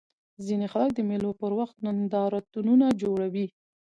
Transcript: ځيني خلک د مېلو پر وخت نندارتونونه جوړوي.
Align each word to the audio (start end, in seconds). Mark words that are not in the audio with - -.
ځيني 0.45 0.67
خلک 0.73 0.89
د 0.95 0.99
مېلو 1.09 1.31
پر 1.41 1.51
وخت 1.59 1.75
نندارتونونه 1.85 2.85
جوړوي. 3.01 3.45